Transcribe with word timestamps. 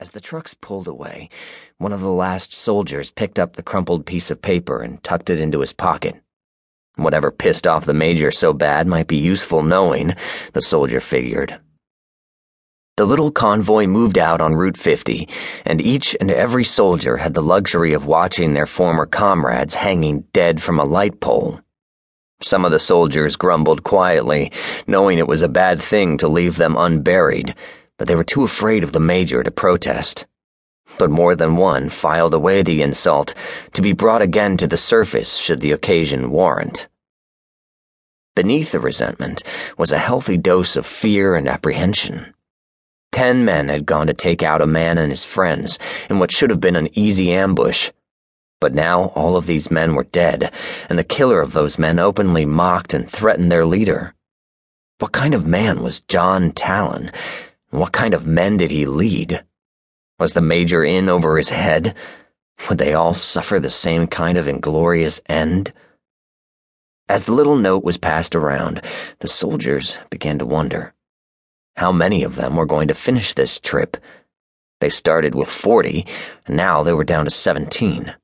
As 0.00 0.10
the 0.12 0.20
trucks 0.20 0.54
pulled 0.54 0.86
away, 0.86 1.28
one 1.78 1.92
of 1.92 2.00
the 2.00 2.12
last 2.12 2.52
soldiers 2.52 3.10
picked 3.10 3.36
up 3.36 3.56
the 3.56 3.64
crumpled 3.64 4.06
piece 4.06 4.30
of 4.30 4.40
paper 4.40 4.80
and 4.80 5.02
tucked 5.02 5.28
it 5.28 5.40
into 5.40 5.58
his 5.58 5.72
pocket. 5.72 6.14
Whatever 6.94 7.32
pissed 7.32 7.66
off 7.66 7.84
the 7.84 7.92
major 7.92 8.30
so 8.30 8.52
bad 8.52 8.86
might 8.86 9.08
be 9.08 9.16
useful 9.16 9.64
knowing, 9.64 10.14
the 10.52 10.62
soldier 10.62 11.00
figured. 11.00 11.58
The 12.96 13.06
little 13.06 13.32
convoy 13.32 13.88
moved 13.88 14.18
out 14.18 14.40
on 14.40 14.54
Route 14.54 14.76
50, 14.76 15.28
and 15.64 15.80
each 15.80 16.16
and 16.20 16.30
every 16.30 16.64
soldier 16.64 17.16
had 17.16 17.34
the 17.34 17.42
luxury 17.42 17.92
of 17.92 18.06
watching 18.06 18.54
their 18.54 18.66
former 18.66 19.04
comrades 19.04 19.74
hanging 19.74 20.20
dead 20.32 20.62
from 20.62 20.78
a 20.78 20.84
light 20.84 21.18
pole. 21.18 21.60
Some 22.40 22.64
of 22.64 22.70
the 22.70 22.78
soldiers 22.78 23.34
grumbled 23.34 23.82
quietly, 23.82 24.52
knowing 24.86 25.18
it 25.18 25.26
was 25.26 25.42
a 25.42 25.48
bad 25.48 25.82
thing 25.82 26.18
to 26.18 26.28
leave 26.28 26.54
them 26.54 26.76
unburied 26.78 27.52
but 27.98 28.08
they 28.08 28.14
were 28.14 28.24
too 28.24 28.44
afraid 28.44 28.82
of 28.82 28.92
the 28.92 29.00
major 29.00 29.42
to 29.42 29.50
protest. 29.50 30.26
But 30.96 31.10
more 31.10 31.34
than 31.34 31.56
one 31.56 31.90
filed 31.90 32.32
away 32.32 32.62
the 32.62 32.80
insult 32.80 33.34
to 33.74 33.82
be 33.82 33.92
brought 33.92 34.22
again 34.22 34.56
to 34.56 34.66
the 34.66 34.78
surface 34.78 35.36
should 35.36 35.60
the 35.60 35.72
occasion 35.72 36.30
warrant. 36.30 36.88
Beneath 38.34 38.72
the 38.72 38.80
resentment 38.80 39.42
was 39.76 39.92
a 39.92 39.98
healthy 39.98 40.36
dose 40.36 40.76
of 40.76 40.86
fear 40.86 41.34
and 41.34 41.48
apprehension. 41.48 42.34
Ten 43.10 43.44
men 43.44 43.68
had 43.68 43.84
gone 43.84 44.06
to 44.06 44.14
take 44.14 44.42
out 44.42 44.62
a 44.62 44.66
man 44.66 44.96
and 44.96 45.10
his 45.10 45.24
friends 45.24 45.78
in 46.08 46.20
what 46.20 46.30
should 46.30 46.50
have 46.50 46.60
been 46.60 46.76
an 46.76 46.88
easy 46.96 47.32
ambush. 47.32 47.90
But 48.60 48.74
now 48.74 49.06
all 49.16 49.36
of 49.36 49.46
these 49.46 49.70
men 49.70 49.94
were 49.94 50.04
dead, 50.04 50.52
and 50.88 50.98
the 50.98 51.04
killer 51.04 51.40
of 51.40 51.52
those 51.52 51.78
men 51.78 51.98
openly 51.98 52.44
mocked 52.44 52.94
and 52.94 53.10
threatened 53.10 53.50
their 53.50 53.66
leader. 53.66 54.14
What 54.98 55.12
kind 55.12 55.34
of 55.34 55.46
man 55.46 55.82
was 55.82 56.02
John 56.02 56.52
Talon? 56.52 57.10
What 57.70 57.92
kind 57.92 58.14
of 58.14 58.26
men 58.26 58.56
did 58.56 58.70
he 58.70 58.86
lead? 58.86 59.44
Was 60.18 60.32
the 60.32 60.40
major 60.40 60.82
in 60.82 61.08
over 61.08 61.36
his 61.36 61.50
head? 61.50 61.94
Would 62.68 62.78
they 62.78 62.94
all 62.94 63.14
suffer 63.14 63.60
the 63.60 63.70
same 63.70 64.06
kind 64.06 64.38
of 64.38 64.48
inglorious 64.48 65.20
end? 65.28 65.72
As 67.10 67.24
the 67.24 67.32
little 67.32 67.56
note 67.56 67.84
was 67.84 67.98
passed 67.98 68.34
around, 68.34 68.82
the 69.20 69.28
soldiers 69.28 69.98
began 70.10 70.38
to 70.38 70.46
wonder. 70.46 70.94
How 71.76 71.92
many 71.92 72.22
of 72.22 72.36
them 72.36 72.56
were 72.56 72.66
going 72.66 72.88
to 72.88 72.94
finish 72.94 73.34
this 73.34 73.60
trip? 73.60 73.96
They 74.80 74.90
started 74.90 75.34
with 75.34 75.48
40, 75.48 76.06
and 76.46 76.56
now 76.56 76.82
they 76.82 76.92
were 76.92 77.04
down 77.04 77.24
to 77.26 77.30
17. 77.30 78.14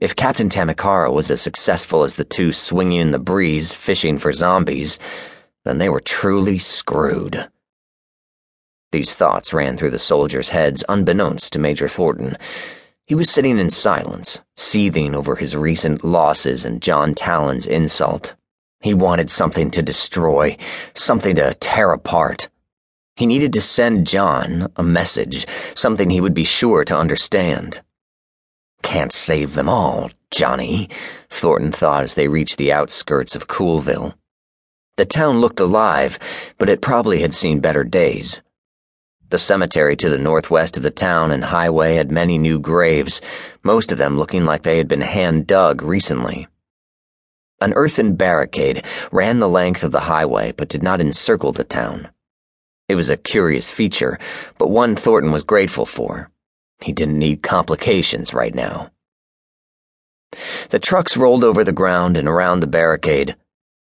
If 0.00 0.16
Captain 0.16 0.48
Tamikara 0.48 1.12
was 1.12 1.30
as 1.30 1.40
successful 1.40 2.02
as 2.02 2.14
the 2.14 2.24
two 2.24 2.52
swinging 2.52 3.00
in 3.00 3.10
the 3.10 3.18
breeze 3.18 3.74
fishing 3.74 4.18
for 4.18 4.32
zombies, 4.32 4.98
then 5.64 5.78
they 5.78 5.88
were 5.88 6.00
truly 6.00 6.58
screwed. 6.58 7.48
These 8.92 9.14
thoughts 9.14 9.54
ran 9.54 9.78
through 9.78 9.90
the 9.90 9.98
soldiers' 9.98 10.50
heads 10.50 10.84
unbeknownst 10.86 11.54
to 11.54 11.58
Major 11.58 11.88
Thornton. 11.88 12.36
He 13.06 13.14
was 13.14 13.30
sitting 13.30 13.58
in 13.58 13.70
silence, 13.70 14.42
seething 14.56 15.14
over 15.14 15.34
his 15.34 15.56
recent 15.56 16.04
losses 16.04 16.66
and 16.66 16.82
John 16.82 17.14
Talon's 17.14 17.66
insult. 17.66 18.34
He 18.80 18.92
wanted 18.92 19.30
something 19.30 19.70
to 19.70 19.80
destroy, 19.80 20.58
something 20.94 21.36
to 21.36 21.54
tear 21.54 21.92
apart. 21.92 22.50
He 23.16 23.24
needed 23.24 23.54
to 23.54 23.62
send 23.62 24.06
John 24.06 24.70
a 24.76 24.82
message, 24.82 25.46
something 25.74 26.10
he 26.10 26.20
would 26.20 26.34
be 26.34 26.44
sure 26.44 26.84
to 26.84 26.96
understand. 26.96 27.80
Can't 28.82 29.12
save 29.12 29.54
them 29.54 29.70
all, 29.70 30.10
Johnny, 30.30 30.90
Thornton 31.30 31.72
thought 31.72 32.04
as 32.04 32.14
they 32.14 32.28
reached 32.28 32.58
the 32.58 32.72
outskirts 32.72 33.34
of 33.34 33.48
Coolville. 33.48 34.14
The 34.98 35.06
town 35.06 35.40
looked 35.40 35.60
alive, 35.60 36.18
but 36.58 36.68
it 36.68 36.82
probably 36.82 37.22
had 37.22 37.32
seen 37.32 37.60
better 37.60 37.84
days. 37.84 38.42
The 39.32 39.38
cemetery 39.38 39.96
to 39.96 40.10
the 40.10 40.18
northwest 40.18 40.76
of 40.76 40.82
the 40.82 40.90
town 40.90 41.30
and 41.30 41.42
highway 41.42 41.94
had 41.94 42.12
many 42.12 42.36
new 42.36 42.58
graves, 42.58 43.22
most 43.62 43.90
of 43.90 43.96
them 43.96 44.18
looking 44.18 44.44
like 44.44 44.62
they 44.62 44.76
had 44.76 44.88
been 44.88 45.00
hand 45.00 45.46
dug 45.46 45.80
recently. 45.80 46.48
An 47.58 47.72
earthen 47.72 48.14
barricade 48.14 48.84
ran 49.10 49.38
the 49.38 49.48
length 49.48 49.84
of 49.84 49.90
the 49.90 50.00
highway 50.00 50.52
but 50.52 50.68
did 50.68 50.82
not 50.82 51.00
encircle 51.00 51.52
the 51.52 51.64
town. 51.64 52.10
It 52.90 52.94
was 52.94 53.08
a 53.08 53.16
curious 53.16 53.70
feature, 53.70 54.18
but 54.58 54.68
one 54.68 54.96
Thornton 54.96 55.32
was 55.32 55.44
grateful 55.44 55.86
for. 55.86 56.30
He 56.82 56.92
didn't 56.92 57.18
need 57.18 57.42
complications 57.42 58.34
right 58.34 58.54
now. 58.54 58.90
The 60.68 60.78
trucks 60.78 61.16
rolled 61.16 61.42
over 61.42 61.64
the 61.64 61.72
ground 61.72 62.18
and 62.18 62.28
around 62.28 62.60
the 62.60 62.66
barricade, 62.66 63.36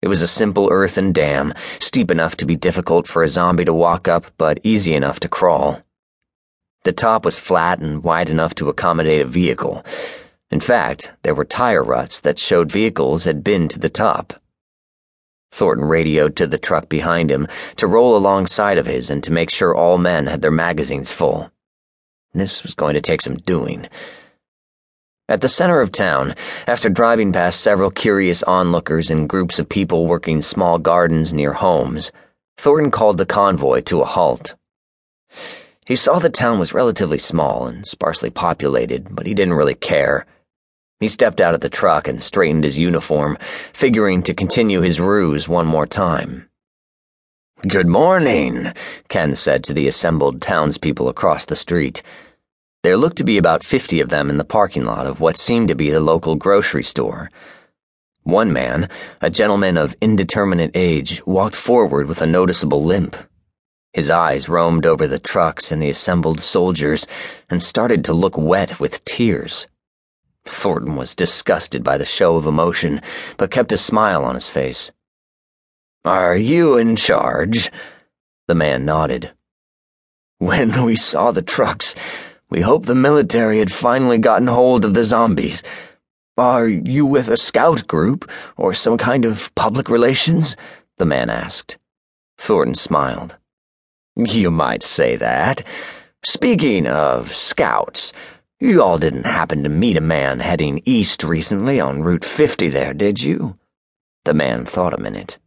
it 0.03 0.09
was 0.09 0.21
a 0.21 0.27
simple 0.27 0.67
earthen 0.69 1.13
dam, 1.13 1.53
steep 1.79 2.11
enough 2.11 2.35
to 2.35 2.45
be 2.45 2.57
difficult 2.57 3.07
for 3.07 3.23
a 3.23 3.29
zombie 3.29 3.63
to 3.63 3.73
walk 3.73 4.05
up, 4.05 4.25
but 4.37 4.59
easy 4.61 4.93
enough 4.93 5.17
to 5.21 5.29
crawl. 5.29 5.81
The 6.83 6.91
top 6.91 7.23
was 7.23 7.39
flat 7.39 7.79
and 7.79 8.03
wide 8.03 8.29
enough 8.29 8.53
to 8.55 8.67
accommodate 8.67 9.21
a 9.21 9.25
vehicle. 9.25 9.85
In 10.51 10.59
fact, 10.59 11.13
there 11.21 11.33
were 11.33 11.45
tire 11.45 11.81
ruts 11.81 12.19
that 12.19 12.37
showed 12.37 12.69
vehicles 12.69 13.23
had 13.23 13.45
been 13.45 13.69
to 13.69 13.79
the 13.79 13.87
top. 13.87 14.33
Thornton 15.53 15.85
radioed 15.85 16.35
to 16.35 16.47
the 16.47 16.57
truck 16.57 16.89
behind 16.89 17.31
him 17.31 17.47
to 17.77 17.87
roll 17.87 18.17
alongside 18.17 18.77
of 18.77 18.85
his 18.85 19.09
and 19.09 19.23
to 19.23 19.31
make 19.31 19.49
sure 19.49 19.73
all 19.73 19.97
men 19.97 20.27
had 20.27 20.41
their 20.41 20.51
magazines 20.51 21.13
full. 21.13 21.49
This 22.33 22.61
was 22.61 22.73
going 22.73 22.95
to 22.95 23.01
take 23.01 23.21
some 23.21 23.37
doing. 23.37 23.87
At 25.29 25.39
the 25.39 25.47
center 25.47 25.79
of 25.79 25.93
town, 25.93 26.35
after 26.67 26.89
driving 26.89 27.31
past 27.31 27.61
several 27.61 27.89
curious 27.89 28.43
onlookers 28.43 29.09
and 29.09 29.29
groups 29.29 29.57
of 29.57 29.69
people 29.69 30.05
working 30.05 30.41
small 30.41 30.77
gardens 30.77 31.33
near 31.33 31.53
homes, 31.53 32.11
Thornton 32.57 32.91
called 32.91 33.17
the 33.17 33.25
convoy 33.25 33.81
to 33.83 34.01
a 34.01 34.05
halt. 34.05 34.55
He 35.85 35.95
saw 35.95 36.19
the 36.19 36.29
town 36.29 36.59
was 36.59 36.73
relatively 36.73 37.17
small 37.17 37.67
and 37.67 37.87
sparsely 37.87 38.29
populated, 38.29 39.15
but 39.15 39.25
he 39.25 39.33
didn't 39.33 39.53
really 39.53 39.75
care. 39.75 40.25
He 40.99 41.07
stepped 41.07 41.39
out 41.39 41.53
of 41.53 41.61
the 41.61 41.69
truck 41.69 42.05
and 42.07 42.21
straightened 42.21 42.65
his 42.65 42.77
uniform, 42.77 43.37
figuring 43.71 44.23
to 44.23 44.33
continue 44.33 44.81
his 44.81 44.99
ruse 44.99 45.47
one 45.47 45.67
more 45.67 45.87
time. 45.87 46.49
Good 47.65 47.87
morning, 47.87 48.73
Ken 49.07 49.35
said 49.35 49.63
to 49.63 49.73
the 49.73 49.87
assembled 49.87 50.41
townspeople 50.41 51.07
across 51.07 51.45
the 51.45 51.55
street. 51.55 52.03
There 52.83 52.97
looked 52.97 53.15
to 53.19 53.23
be 53.23 53.37
about 53.37 53.63
fifty 53.63 54.01
of 54.01 54.09
them 54.09 54.29
in 54.29 54.37
the 54.37 54.43
parking 54.43 54.83
lot 54.83 55.07
of 55.07 55.21
what 55.21 55.37
seemed 55.37 55.69
to 55.69 55.75
be 55.75 55.89
the 55.89 56.01
local 56.01 56.35
grocery 56.35 56.83
store. 56.83 57.31
One 58.23 58.51
man, 58.51 58.89
a 59.21 59.29
gentleman 59.29 59.77
of 59.77 59.95
indeterminate 60.01 60.71
age, 60.73 61.25
walked 61.25 61.55
forward 61.55 62.07
with 62.07 62.21
a 62.21 62.25
noticeable 62.25 62.83
limp. 62.83 63.15
His 63.93 64.09
eyes 64.09 64.49
roamed 64.49 64.85
over 64.85 65.07
the 65.07 65.17
trucks 65.17 65.71
and 65.71 65.81
the 65.81 65.89
assembled 65.89 66.41
soldiers 66.41 67.07
and 67.49 67.63
started 67.63 68.03
to 68.03 68.13
look 68.13 68.37
wet 68.37 68.81
with 68.81 69.05
tears. 69.05 69.65
Thornton 70.43 70.97
was 70.97 71.15
disgusted 71.15 71.85
by 71.85 71.97
the 71.97 72.05
show 72.05 72.35
of 72.35 72.45
emotion, 72.45 73.01
but 73.37 73.49
kept 73.49 73.71
a 73.71 73.77
smile 73.77 74.25
on 74.25 74.35
his 74.35 74.49
face. 74.49 74.91
Are 76.03 76.35
you 76.35 76.77
in 76.77 76.97
charge? 76.97 77.71
The 78.47 78.55
man 78.55 78.83
nodded. 78.83 79.31
When 80.39 80.83
we 80.83 80.97
saw 80.97 81.31
the 81.31 81.41
trucks, 81.41 81.95
we 82.53 82.61
hoped 82.61 82.85
the 82.85 82.93
military 82.93 83.57
had 83.57 83.71
finally 83.71 84.19
gotten 84.19 84.45
hold 84.45 84.85
of 84.85 84.93
the 84.93 85.05
zombies. 85.05 85.63
Are 86.37 86.67
you 86.67 87.03
with 87.03 87.27
a 87.27 87.35
scout 87.35 87.87
group 87.87 88.29
or 88.57 88.75
some 88.75 88.95
kind 88.95 89.25
of 89.25 89.53
public 89.55 89.89
relations? 89.89 90.55
The 90.99 91.05
man 91.07 91.31
asked. 91.31 91.79
Thornton 92.37 92.75
smiled. 92.75 93.37
You 94.15 94.51
might 94.51 94.83
say 94.83 95.15
that. 95.15 95.63
Speaking 96.23 96.85
of 96.85 97.33
scouts, 97.33 98.13
you 98.59 98.83
all 98.83 98.99
didn't 98.99 99.25
happen 99.25 99.63
to 99.63 99.69
meet 99.69 99.97
a 99.97 100.01
man 100.01 100.39
heading 100.39 100.83
east 100.85 101.23
recently 101.23 101.79
on 101.79 102.03
Route 102.03 102.23
50 102.23 102.67
there, 102.67 102.93
did 102.93 103.23
you? 103.23 103.57
The 104.25 104.35
man 104.35 104.65
thought 104.65 104.93
a 104.93 105.01
minute. 105.01 105.39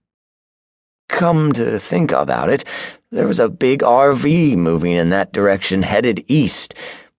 Come 1.08 1.52
to 1.52 1.78
think 1.78 2.12
about 2.12 2.50
it, 2.50 2.64
there 3.12 3.26
was 3.26 3.38
a 3.38 3.48
big 3.48 3.80
RV 3.80 4.56
moving 4.56 4.92
in 4.92 5.10
that 5.10 5.32
direction 5.32 5.82
headed 5.82 6.24
east. 6.28 6.74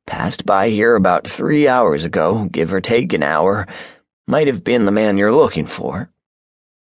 Passed 0.05 0.45
by 0.45 0.69
here 0.69 0.95
about 0.95 1.27
three 1.27 1.67
hours 1.67 2.05
ago, 2.05 2.49
give 2.51 2.73
or 2.73 2.81
take 2.81 3.13
an 3.13 3.23
hour. 3.23 3.65
Might 4.27 4.47
have 4.47 4.63
been 4.63 4.85
the 4.85 4.91
man 4.91 5.17
you're 5.17 5.33
looking 5.33 5.65
for. 5.65 6.09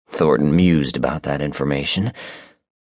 Thornton 0.10 0.56
mused 0.56 0.98
about 0.98 1.24
that 1.24 1.42
information. 1.42 2.12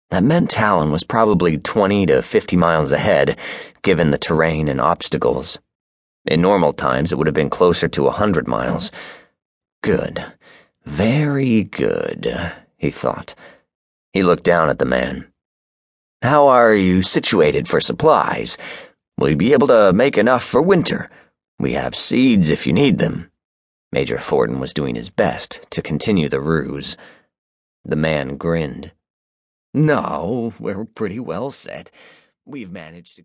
That 0.10 0.24
meant 0.24 0.50
Talon 0.50 0.92
was 0.92 1.04
probably 1.04 1.58
20 1.58 2.08
to 2.08 2.22
50 2.22 2.58
miles 2.58 2.92
ahead, 2.92 3.38
given 3.82 4.12
the 4.12 4.18
terrain 4.18 4.68
and 4.68 4.82
obstacles. 4.82 5.60
In 6.26 6.42
normal 6.42 6.74
times, 6.74 7.12
it 7.12 7.18
would 7.18 7.28
have 7.28 7.34
been 7.34 7.50
closer 7.50 7.88
to 7.88 8.08
a 8.08 8.12
hundred 8.12 8.48
miles. 8.48 8.92
Good. 9.82 10.24
Very 10.86 11.64
good, 11.64 12.54
he 12.78 12.92
thought. 12.92 13.34
He 14.14 14.24
looked 14.24 14.44
down 14.44 14.70
at 14.70 14.80
the 14.80 14.86
man. 14.86 15.32
How 16.22 16.48
are 16.48 16.74
you 16.74 17.02
situated 17.02 17.68
for 17.68 17.80
supplies? 17.80 18.58
Will 19.18 19.30
you 19.30 19.36
be 19.36 19.54
able 19.54 19.68
to 19.68 19.94
make 19.94 20.18
enough 20.18 20.44
for 20.44 20.62
winter? 20.62 21.10
We 21.60 21.74
have 21.74 21.96
seeds 21.96 22.50
if 22.50 22.68
you 22.68 22.74
need 22.74 22.98
them. 22.98 23.32
Major 23.92 24.18
Thornton 24.18 24.60
was 24.60 24.74
doing 24.74 24.96
his 24.96 25.10
best 25.10 25.66
to 25.72 25.82
continue 25.82 26.30
the 26.30 26.40
ruse. 26.42 26.98
The 27.86 27.96
man 27.96 28.38
grinned. 28.38 28.92
No, 29.74 30.54
we're 30.60 30.86
pretty 30.86 31.20
well 31.20 31.52
set. 31.52 31.92
We've 32.46 32.72
managed 32.72 33.18
to. 33.18 33.24